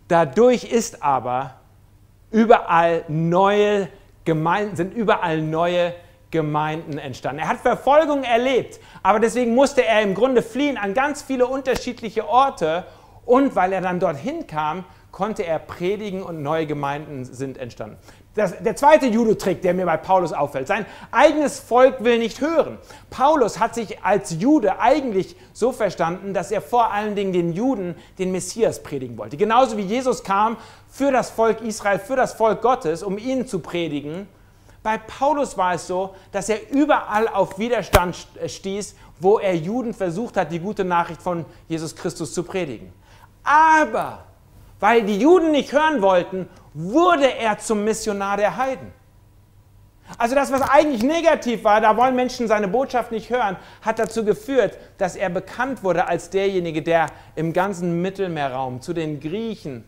[0.08, 1.56] Dadurch ist aber
[2.30, 3.88] überall neue
[4.24, 5.92] Gemeinden, sind überall neue
[6.30, 7.40] Gemeinden entstanden.
[7.40, 12.26] Er hat Verfolgung erlebt, aber deswegen musste er im Grunde fliehen an ganz viele unterschiedliche
[12.26, 12.86] Orte
[13.24, 17.98] und weil er dann dorthin kam, konnte er predigen und neue Gemeinden sind entstanden.
[18.34, 22.78] Das, der zweite Judo-Trick, der mir bei Paulus auffällt, sein eigenes Volk will nicht hören.
[23.10, 27.94] Paulus hat sich als Jude eigentlich so verstanden, dass er vor allen Dingen den Juden
[28.18, 29.36] den Messias predigen wollte.
[29.36, 30.56] Genauso wie Jesus kam
[30.90, 34.26] für das Volk Israel, für das Volk Gottes, um ihnen zu predigen.
[34.82, 40.38] Bei Paulus war es so, dass er überall auf Widerstand stieß, wo er Juden versucht
[40.38, 42.92] hat, die gute Nachricht von Jesus Christus zu predigen.
[43.44, 44.24] Aber
[44.80, 48.92] weil die Juden nicht hören wollten, wurde er zum Missionar der Heiden.
[50.18, 54.24] Also das, was eigentlich negativ war, da wollen Menschen seine Botschaft nicht hören, hat dazu
[54.24, 59.84] geführt, dass er bekannt wurde als derjenige, der im ganzen Mittelmeerraum zu den Griechen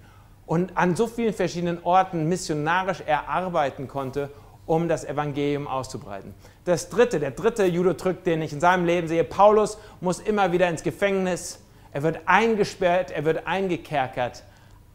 [0.47, 4.31] und an so vielen verschiedenen Orten missionarisch erarbeiten konnte,
[4.67, 6.35] um das Evangelium auszubreiten.
[6.65, 10.69] Das dritte, der dritte Judo-Trick, den ich in seinem Leben sehe, Paulus muss immer wieder
[10.69, 11.64] ins Gefängnis,
[11.95, 14.43] er wird eingesperrt, er wird eingekerkert.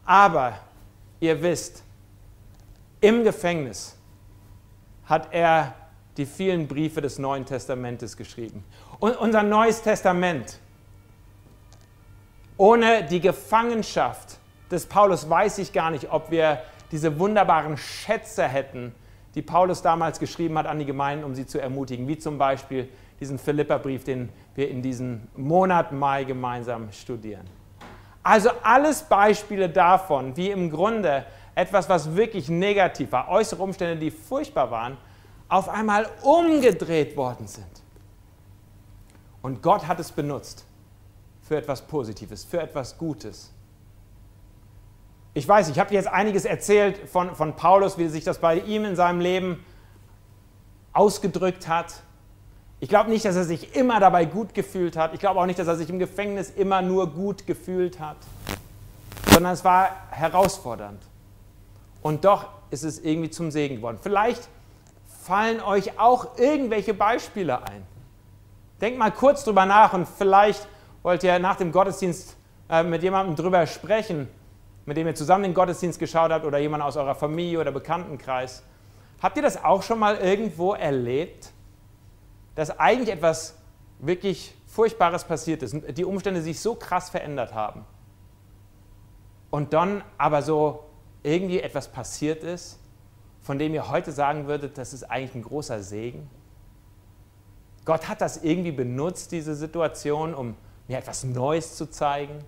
[0.04, 0.58] Aber
[1.18, 1.82] ihr wisst,
[3.00, 3.96] im Gefängnis
[5.06, 5.74] hat er
[6.18, 8.62] die vielen Briefe des Neuen Testamentes geschrieben.
[8.98, 10.58] Und unser Neues Testament,
[12.58, 14.38] ohne die Gefangenschaft
[14.70, 18.94] des Paulus weiß ich gar nicht, ob wir diese wunderbaren Schätze hätten,
[19.34, 22.90] die Paulus damals geschrieben hat an die Gemeinden, um sie zu ermutigen, wie zum Beispiel
[23.20, 27.46] diesen Philipperbrief, den wir in diesem Monat Mai gemeinsam studieren.
[28.22, 34.10] Also alles Beispiele davon, wie im Grunde etwas, was wirklich negativ war, äußere Umstände, die
[34.10, 34.96] furchtbar waren,
[35.48, 37.66] auf einmal umgedreht worden sind.
[39.42, 40.64] Und Gott hat es benutzt
[41.42, 43.52] für etwas Positives, für etwas Gutes.
[45.32, 48.84] Ich weiß, ich habe jetzt einiges erzählt von, von Paulus, wie sich das bei ihm
[48.84, 49.64] in seinem Leben
[50.92, 52.02] ausgedrückt hat.
[52.82, 55.12] Ich glaube nicht, dass er sich immer dabei gut gefühlt hat.
[55.12, 58.16] Ich glaube auch nicht, dass er sich im Gefängnis immer nur gut gefühlt hat,
[59.30, 61.02] sondern es war herausfordernd.
[62.00, 63.98] Und doch ist es irgendwie zum Segen geworden.
[64.00, 64.48] Vielleicht
[65.22, 67.86] fallen euch auch irgendwelche Beispiele ein.
[68.80, 70.66] Denkt mal kurz drüber nach und vielleicht
[71.02, 72.34] wollt ihr nach dem Gottesdienst
[72.70, 74.26] äh, mit jemandem drüber sprechen,
[74.86, 78.62] mit dem ihr zusammen den Gottesdienst geschaut habt oder jemand aus eurer Familie oder Bekanntenkreis.
[79.20, 81.52] Habt ihr das auch schon mal irgendwo erlebt?
[82.54, 83.56] Dass eigentlich etwas
[83.98, 87.84] wirklich Furchtbares passiert ist die Umstände sich so krass verändert haben.
[89.50, 90.84] Und dann aber so
[91.22, 92.78] irgendwie etwas passiert ist,
[93.42, 96.30] von dem ihr heute sagen würdet, das ist eigentlich ein großer Segen.
[97.84, 100.54] Gott hat das irgendwie benutzt, diese Situation, um
[100.86, 102.38] mir etwas Neues zu zeigen.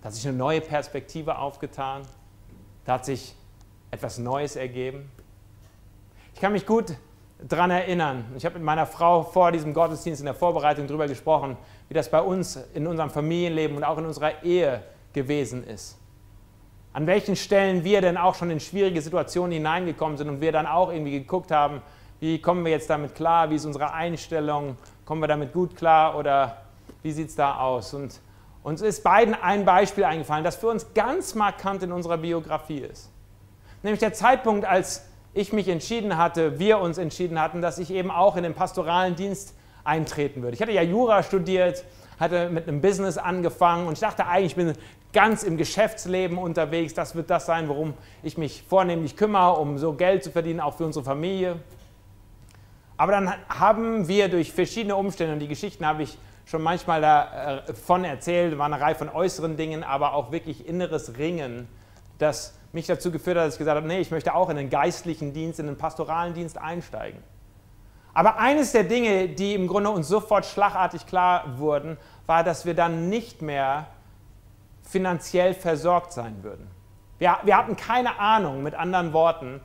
[0.00, 2.02] Da hat sich eine neue Perspektive aufgetan.
[2.84, 3.34] Da hat sich
[3.90, 5.10] etwas Neues ergeben.
[6.34, 6.94] Ich kann mich gut
[7.48, 8.24] daran erinnern.
[8.36, 11.56] Ich habe mit meiner Frau vor diesem Gottesdienst in der Vorbereitung darüber gesprochen,
[11.88, 14.82] wie das bei uns in unserem Familienleben und auch in unserer Ehe
[15.12, 15.98] gewesen ist.
[16.92, 20.66] An welchen Stellen wir denn auch schon in schwierige Situationen hineingekommen sind und wir dann
[20.66, 21.82] auch irgendwie geguckt haben,
[22.18, 26.16] wie kommen wir jetzt damit klar, wie ist unsere Einstellung, kommen wir damit gut klar
[26.16, 26.58] oder
[27.02, 27.94] wie sieht es da aus?
[27.94, 28.20] Und
[28.62, 33.10] uns ist beiden ein Beispiel eingefallen, das für uns ganz markant in unserer Biografie ist.
[33.82, 38.10] Nämlich der Zeitpunkt, als ich mich entschieden hatte, wir uns entschieden hatten, dass ich eben
[38.10, 39.54] auch in den pastoralen Dienst
[39.84, 40.54] eintreten würde.
[40.54, 41.84] Ich hatte ja Jura studiert,
[42.18, 44.74] hatte mit einem Business angefangen und ich dachte eigentlich, ich bin
[45.12, 46.94] ganz im Geschäftsleben unterwegs.
[46.94, 50.76] Das wird das sein, worum ich mich vornehmlich kümmere, um so Geld zu verdienen, auch
[50.76, 51.60] für unsere Familie.
[52.96, 58.04] Aber dann haben wir durch verschiedene Umstände, und die Geschichten habe ich schon manchmal davon
[58.04, 61.68] erzählt, war eine Reihe von äußeren Dingen, aber auch wirklich inneres Ringen,
[62.18, 64.70] das mich dazu geführt hat, dass ich gesagt habe, nee, ich möchte auch in den
[64.70, 67.22] geistlichen Dienst, in den pastoralen Dienst einsteigen.
[68.12, 71.96] Aber eines der Dinge, die im Grunde uns sofort schlagartig klar wurden,
[72.26, 73.86] war, dass wir dann nicht mehr
[74.82, 76.66] finanziell versorgt sein würden.
[77.18, 79.60] Wir, wir hatten keine Ahnung, mit anderen Worten,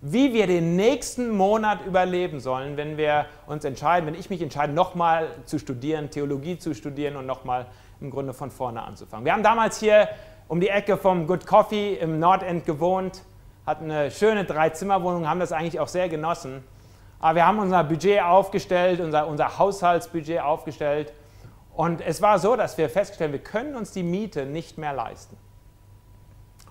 [0.00, 4.72] wie wir den nächsten Monat überleben sollen, wenn wir uns entscheiden, wenn ich mich entscheide,
[4.72, 7.66] nochmal zu studieren, Theologie zu studieren und nochmal
[8.00, 9.26] im Grunde von vorne anzufangen.
[9.26, 10.08] Wir haben damals hier
[10.50, 13.22] um die Ecke vom Good Coffee im Nordend gewohnt,
[13.64, 16.64] hatten eine schöne Dreizimmerwohnung, haben das eigentlich auch sehr genossen.
[17.20, 21.12] Aber wir haben unser Budget aufgestellt, unser, unser Haushaltsbudget aufgestellt.
[21.72, 24.92] Und es war so, dass wir festgestellt haben, wir können uns die Miete nicht mehr
[24.92, 25.36] leisten.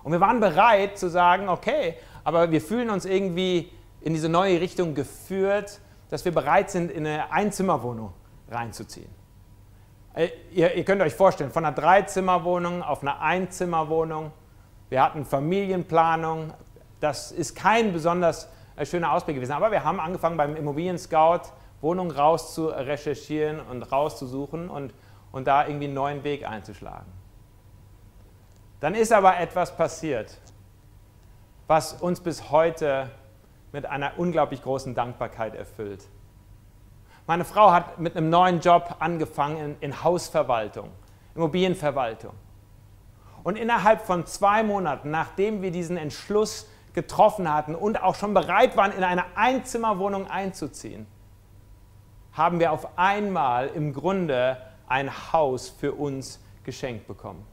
[0.02, 3.72] Und wir waren bereit zu sagen, okay, aber wir fühlen uns irgendwie
[4.02, 8.12] in diese neue Richtung geführt, dass wir bereit sind, in eine Einzimmerwohnung
[8.50, 9.19] reinzuziehen.
[10.20, 14.32] Äh, ihr, ihr könnt euch vorstellen, von einer Dreizimmerwohnung auf eine Einzimmerwohnung.
[14.90, 16.52] Wir hatten Familienplanung.
[17.00, 19.52] Das ist kein besonders äh, schöner Ausblick gewesen.
[19.52, 24.92] Aber wir haben angefangen beim Immobilien Scout Wohnungen raus zu recherchieren und rauszusuchen und,
[25.32, 27.10] und da irgendwie einen neuen Weg einzuschlagen.
[28.80, 30.38] Dann ist aber etwas passiert
[31.70, 33.08] was uns bis heute
[33.70, 36.04] mit einer unglaublich großen Dankbarkeit erfüllt.
[37.30, 40.90] Meine Frau hat mit einem neuen Job angefangen in, in Hausverwaltung,
[41.36, 42.32] Immobilienverwaltung.
[43.44, 48.76] Und innerhalb von zwei Monaten, nachdem wir diesen Entschluss getroffen hatten und auch schon bereit
[48.76, 51.06] waren, in eine Einzimmerwohnung einzuziehen,
[52.32, 54.56] haben wir auf einmal im Grunde
[54.88, 57.46] ein Haus für uns geschenkt bekommen.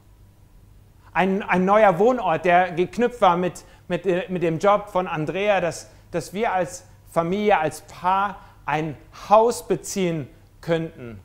[1.12, 5.60] Ein, ein neuer Wohnort, der geknüpft war mit, mit, äh, mit dem Job von Andrea,
[5.60, 8.38] dass, dass wir als Familie, als Paar
[8.68, 8.96] ein
[9.28, 10.28] Haus beziehen
[10.60, 11.20] könnten.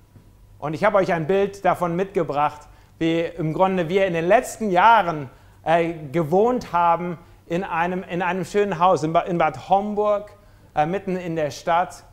[0.59, 2.61] Und ich habe euch ein Bild davon mitgebracht,
[2.99, 5.29] wie im Grunde wir in den letzten Jahren
[5.63, 7.17] äh, gewohnt haben
[7.47, 10.31] in einem, in einem schönen Haus in, ba in Bad Homburg,
[10.73, 12.03] äh, mitten in der Stadt.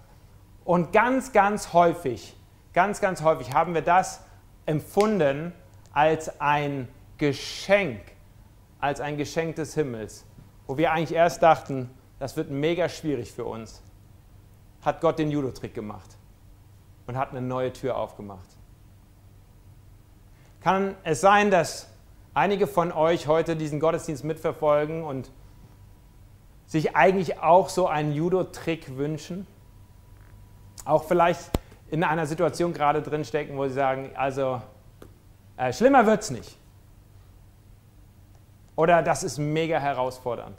[0.64, 2.36] Und ganz, ganz häufig,
[2.72, 4.24] ganz, ganz häufig haben wir das
[4.66, 5.52] empfunden
[5.92, 8.00] als ein Geschenk,
[8.80, 10.24] als ein Geschenk des Himmels
[10.70, 13.82] wo wir eigentlich erst dachten, das wird mega schwierig für uns,
[14.82, 16.16] hat Gott den Judo-Trick gemacht
[17.06, 18.48] und hat eine neue Tür aufgemacht.
[20.60, 21.88] Kann es sein, dass
[22.34, 25.30] einige von euch heute diesen Gottesdienst mitverfolgen und
[26.66, 29.46] sich eigentlich auch so einen Judo-Trick wünschen?
[30.84, 31.50] Auch vielleicht
[31.90, 34.62] in einer Situation gerade drin stecken, wo sie sagen, also
[35.56, 36.56] äh, schlimmer wird es nicht.
[38.76, 40.58] Oder das ist mega herausfordernd.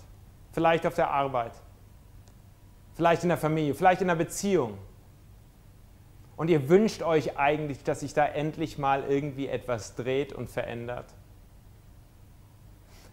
[0.51, 1.53] Vielleicht auf der Arbeit.
[3.01, 3.73] Vielleicht in der Familie.
[3.73, 4.77] Vielleicht in der Beziehung.
[6.37, 11.07] Und ihr wünscht euch eigentlich, dass sich da endlich mal irgendwie etwas dreht und verändert.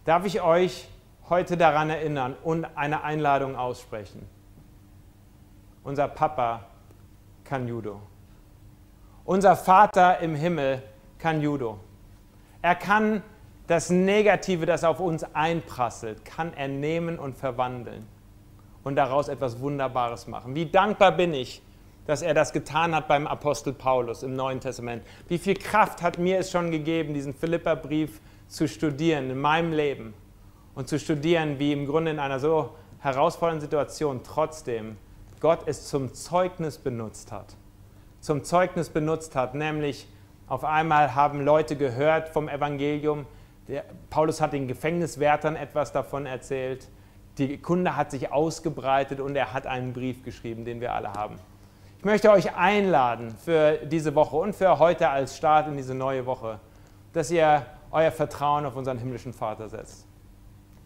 [0.05, 0.87] Darf ich euch
[1.27, 4.29] heute daran erinnern und eine Einladung aussprechen?
[5.83, 6.65] Unser Papa
[7.43, 7.99] kann Judo.
[9.25, 10.83] Unser Vater im Himmel
[11.17, 11.79] kann Judo.
[12.61, 13.23] Er kann
[13.65, 18.07] das Negative, das auf uns einprasselt, kann er nehmen und verwandeln
[18.89, 20.55] und daraus etwas Wunderbares machen.
[20.55, 21.61] Wie dankbar bin ich,
[22.07, 25.03] dass er das getan hat beim Apostel Paulus im Neuen Testament.
[25.27, 30.15] Wie viel Kraft hat mir es schon gegeben, diesen Philipperbrief zu studieren in meinem Leben
[30.73, 34.97] und zu studieren, wie im Grunde in einer so herausfordernden Situation trotzdem
[35.39, 37.55] Gott es zum Zeugnis benutzt hat.
[38.21, 40.07] Zum Zeugnis benutzt hat, nämlich
[40.47, 43.27] auf einmal haben Leute gehört vom Evangelium,
[43.67, 46.89] der, Paulus hat den Gefängniswärtern etwas davon erzählt.
[47.39, 51.35] Die Kunde hat sich ausgebreitet und er hat einen Brief geschrieben, den wir alle haben.
[51.97, 56.25] Ich möchte euch einladen für diese Woche und für heute als Start in diese neue
[56.25, 56.59] Woche,
[57.13, 60.05] dass ihr euer Vertrauen auf unseren himmlischen Vater setzt.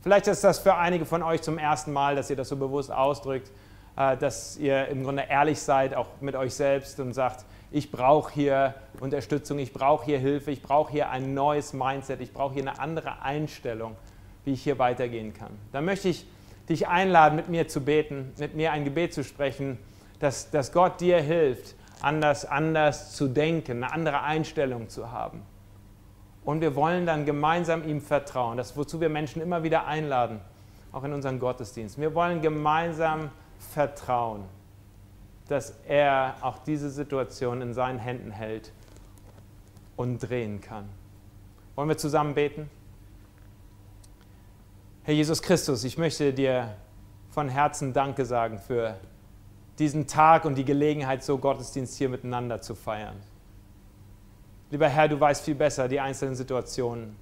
[0.01, 2.91] Vielleicht ist das für einige von euch zum ersten Mal, dass ihr das so bewusst
[2.91, 3.51] ausdrückt.
[3.95, 8.33] äh, dass ihr im Grunde ehrlich seid, auch mit euch selbst und sagt, ich brauche
[8.33, 12.63] hier Unterstützung, ich brauche hier Hilfe, ich brauche hier ein neues Mindset, ich brauche hier
[12.63, 13.95] eine andere Einstellung,
[14.45, 15.51] wie ich hier weitergehen kann.
[15.71, 16.25] Dann möchte ich
[16.69, 19.77] dich einladen, mit mir zu beten, mit mir ein Gebet zu sprechen,
[20.19, 25.41] dass, dass Gott dir hilft, anders, anders zu denken, eine andere Einstellung zu haben.
[26.45, 30.41] Und wir wollen dann gemeinsam ihm vertrauen, das wozu wir Menschen immer wieder einladen,
[30.91, 32.01] auch in unseren Gottesdiensten.
[32.01, 33.31] Wir wollen gemeinsam
[33.73, 34.43] vertrauen,
[35.47, 38.71] dass er auch diese Situation in seinen Händen hält
[39.95, 40.89] und drehen kann.
[41.75, 42.69] Wollen wir zusammen beten?
[45.05, 46.75] Herr Jesus Christus, ich möchte dir
[47.29, 48.95] von Herzen Danke sagen für
[49.77, 53.17] diesen Tag und die Gelegenheit, so Gottesdienst hier miteinander zu feiern.
[54.69, 57.17] Lieber Herr, du weißt viel besser die einzelnen Situationen,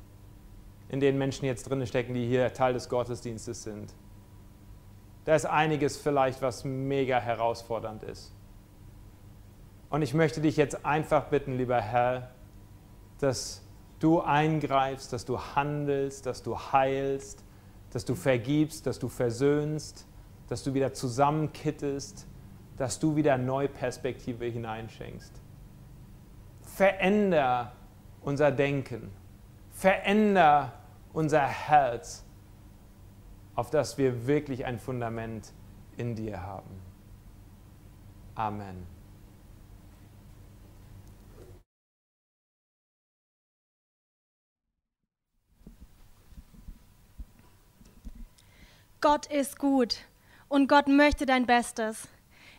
[0.89, 3.91] in denen Menschen jetzt drin stecken, die hier Teil des Gottesdienstes sind.
[5.25, 8.31] Da ist einiges vielleicht, was mega herausfordernd ist.
[9.89, 12.29] Und ich möchte dich jetzt einfach bitten, lieber Herr,
[13.19, 13.63] dass
[13.97, 17.43] du eingreifst, dass du handelst, dass du heilst,
[17.91, 20.07] dass du vergibst, dass du versöhnst,
[20.47, 22.27] dass du wieder zusammenkittest,
[22.77, 25.31] dass du wieder neue Perspektive hineinschenkst.
[26.61, 27.73] Veränder
[28.21, 29.11] unser Denken,
[29.71, 30.73] veränder
[31.13, 32.23] unser Herz,
[33.55, 35.53] auf das wir wirklich ein Fundament
[35.97, 36.81] in dir haben.
[38.35, 39.00] Amen.
[49.01, 49.95] Gott ist gut
[50.47, 52.07] und Gott möchte dein Bestes.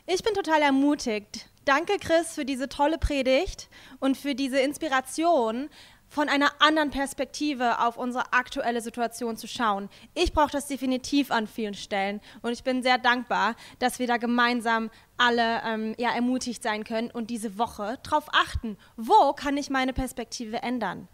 [0.07, 1.49] Ich bin total ermutigt.
[1.64, 3.68] Danke, Chris, für diese tolle Predigt
[4.01, 5.70] und für diese Inspiration,
[6.09, 9.88] von einer anderen Perspektive auf unsere aktuelle Situation zu schauen.
[10.14, 14.16] Ich brauche das definitiv an vielen Stellen und ich bin sehr dankbar, dass wir da
[14.16, 19.70] gemeinsam alle ähm, ja, ermutigt sein können und diese Woche darauf achten, wo kann ich
[19.70, 21.07] meine Perspektive ändern?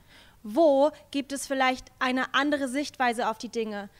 [0.43, 3.91] Wo gibt es vielleicht eine andere Sichtweise auf die Dinge?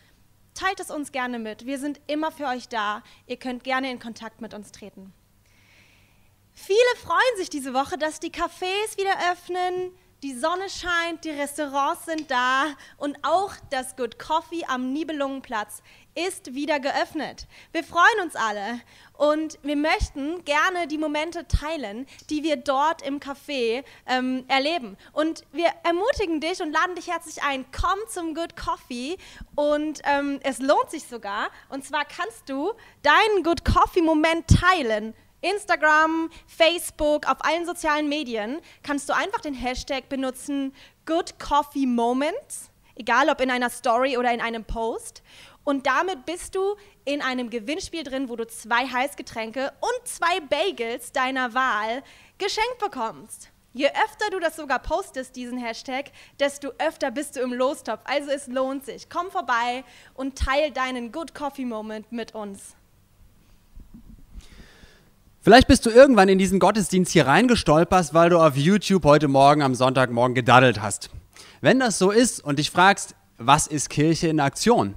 [0.59, 1.67] Teilt es uns gerne mit.
[1.67, 3.05] Wir sind immer für euch da.
[3.29, 5.13] Ihr könnt gerne in Kontakt mit uns treten.
[6.53, 9.93] Viele freuen sich diese Woche, dass die Cafés wieder öffnen,
[10.25, 15.81] die Sonne scheint, die Restaurants sind da und auch das Good Coffee am Nibelungenplatz
[16.27, 17.47] ist wieder geöffnet.
[17.73, 18.81] Wir freuen uns alle
[19.17, 24.97] und wir möchten gerne die Momente teilen, die wir dort im Café ähm, erleben.
[25.13, 29.17] Und wir ermutigen dich und laden dich herzlich ein, komm zum Good Coffee
[29.55, 31.51] und ähm, es lohnt sich sogar.
[31.69, 38.59] Und zwar kannst du deinen Good Coffee Moment teilen Instagram, Facebook, auf allen sozialen Medien
[38.83, 40.75] kannst du einfach den Hashtag benutzen
[41.07, 45.23] Good Coffee Moments, egal ob in einer Story oder in einem Post.
[45.69, 51.13] Und damit bist du in einem Gewinnspiel drin, wo du zwei Heißgetränke und zwei Bagels
[51.13, 52.03] deiner Wahl
[52.39, 53.51] geschenkt bekommst.
[53.75, 56.07] Je öfter du das sogar postest, diesen Hashtag,
[56.41, 58.01] desto öfter bist du im Lostopf.
[58.05, 59.11] Also es lohnt sich.
[59.11, 62.75] Komm vorbei und teil deinen Good Coffee Moment mit uns.
[65.43, 69.61] Vielleicht bist du irgendwann in diesen Gottesdienst hier reingestolpert, weil du auf YouTube heute Morgen
[69.61, 71.11] am Sonntagmorgen gedaddelt hast.
[71.61, 74.95] Wenn das so ist und dich fragst, was ist Kirche in Aktion?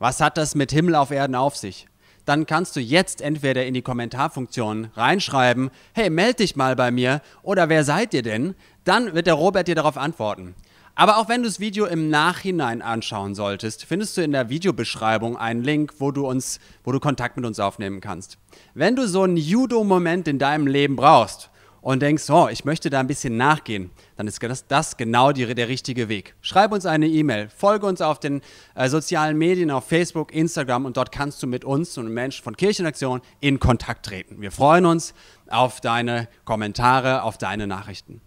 [0.00, 1.86] Was hat das mit Himmel auf Erden auf sich?
[2.24, 7.20] Dann kannst du jetzt entweder in die Kommentarfunktion reinschreiben, hey, meld dich mal bei mir
[7.42, 8.54] oder wer seid ihr denn?
[8.84, 10.54] Dann wird der Robert dir darauf antworten.
[10.94, 15.36] Aber auch wenn du das Video im Nachhinein anschauen solltest, findest du in der Videobeschreibung
[15.36, 18.38] einen Link, wo du uns, wo du Kontakt mit uns aufnehmen kannst.
[18.72, 21.50] Wenn du so einen Judo-Moment in deinem Leben brauchst
[21.82, 25.54] und denkst, oh, ich möchte da ein bisschen nachgehen, dann ist das, das genau die,
[25.54, 26.34] der richtige Weg.
[26.40, 28.42] Schreib uns eine E-Mail, folge uns auf den
[28.74, 32.56] äh, sozialen Medien, auf Facebook, Instagram und dort kannst du mit uns und Menschen von
[32.56, 34.40] Kirchenaktion in Kontakt treten.
[34.40, 35.14] Wir freuen uns
[35.48, 38.20] auf deine Kommentare, auf deine Nachrichten.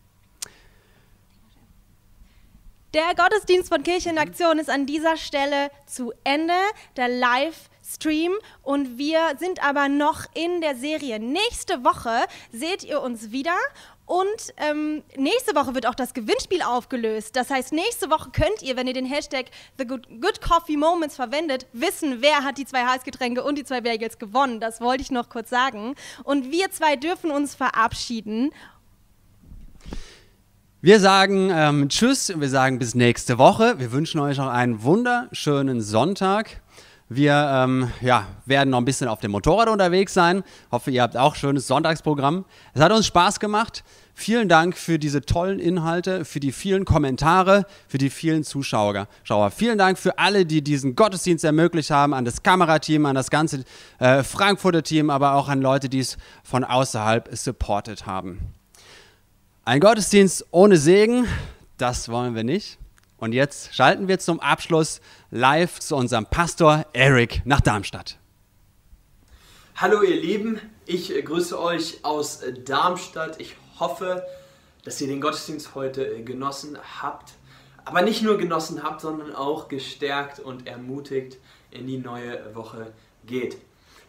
[2.93, 6.53] Der Gottesdienst von Kirche in Aktion ist an dieser Stelle zu Ende,
[6.95, 7.07] der
[7.83, 8.33] Livestream.
[8.61, 11.19] Und wir sind aber noch in der Serie.
[11.19, 13.55] Nächste Woche seht ihr uns wieder.
[14.05, 17.35] Und ähm, nächste Woche wird auch das Gewinnspiel aufgelöst.
[17.35, 19.45] Das heißt, nächste Woche könnt ihr, wenn ihr den Hashtag
[19.77, 23.79] The Good, Good Coffee Moments verwendet, wissen, wer hat die zwei Heißgetränke und die zwei
[23.79, 24.59] Bagels gewonnen.
[24.59, 25.95] Das wollte ich noch kurz sagen.
[26.23, 28.51] Und wir zwei dürfen uns verabschieden.
[30.81, 33.79] Wir sagen ähm, Tschüss, wir sagen bis nächste Woche.
[33.79, 36.61] Wir wünschen euch noch einen wunderschönen Sonntag.
[37.15, 40.43] Wir ähm, ja, werden noch ein bisschen auf dem Motorrad unterwegs sein.
[40.71, 42.45] Hoffe, ihr habt auch ein schönes Sonntagsprogramm.
[42.73, 43.83] Es hat uns Spaß gemacht.
[44.15, 49.07] Vielen Dank für diese tollen Inhalte, für die vielen Kommentare, für die vielen Zuschauer.
[49.55, 53.63] Vielen Dank für alle, die diesen Gottesdienst ermöglicht haben, an das Kamerateam, an das ganze
[53.99, 58.53] äh, Frankfurter Team, aber auch an Leute, die es von außerhalb supportet haben.
[59.65, 61.27] Ein Gottesdienst ohne Segen,
[61.77, 62.79] das wollen wir nicht.
[63.23, 64.99] Und jetzt schalten wir zum Abschluss
[65.31, 68.19] live zu unserem Pastor Eric nach Darmstadt.
[69.77, 73.39] Hallo ihr Lieben, ich grüße euch aus Darmstadt.
[73.39, 74.25] Ich hoffe,
[74.83, 77.31] dass ihr den Gottesdienst heute genossen habt.
[77.85, 81.37] Aber nicht nur genossen habt, sondern auch gestärkt und ermutigt
[81.71, 82.91] in die neue Woche
[83.25, 83.55] geht.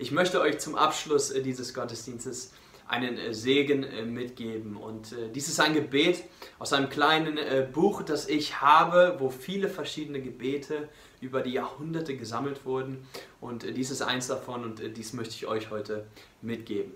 [0.01, 2.51] Ich möchte euch zum Abschluss dieses Gottesdienstes
[2.87, 4.77] einen äh, Segen äh, mitgeben.
[4.77, 6.25] Und äh, dies ist ein Gebet
[6.59, 7.39] aus einem kleinen
[7.73, 10.89] Buch, das ich habe, wo viele verschiedene Gebete
[11.21, 13.07] über die Jahrhunderte gesammelt wurden.
[13.41, 16.07] Und dies ist eins davon und dies möchte ich euch heute
[16.43, 16.93] mitgeben.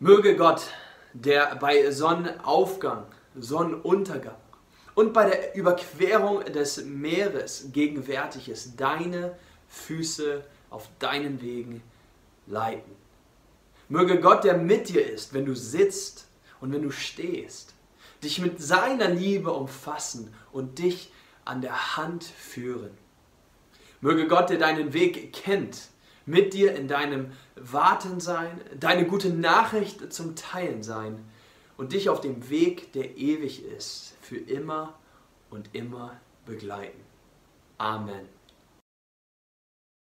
[0.00, 0.62] Möge Gott,
[1.12, 3.06] der bei Sonnenaufgang,
[3.36, 4.36] Sonnenuntergang
[4.94, 9.36] und bei der Überquerung des Meeres gegenwärtig ist, deine
[9.68, 11.82] Füße auf deinen Wegen
[12.46, 13.01] leiten.
[13.92, 16.26] Möge Gott, der mit dir ist, wenn du sitzt
[16.62, 17.74] und wenn du stehst,
[18.24, 21.12] dich mit seiner Liebe umfassen und dich
[21.44, 22.96] an der Hand führen.
[24.00, 25.88] Möge Gott, der deinen Weg kennt,
[26.24, 31.22] mit dir in deinem Warten sein, deine gute Nachricht zum Teilen sein
[31.76, 34.94] und dich auf dem Weg, der ewig ist, für immer
[35.50, 37.02] und immer begleiten.
[37.76, 38.26] Amen.